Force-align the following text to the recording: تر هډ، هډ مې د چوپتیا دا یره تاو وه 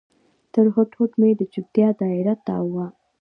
تر 0.53 0.65
هډ، 0.73 0.89
هډ 0.97 1.11
مې 1.21 1.29
د 1.35 1.41
چوپتیا 1.53 1.89
دا 1.99 2.07
یره 2.17 2.35
تاو 2.45 2.65
وه 2.73 2.87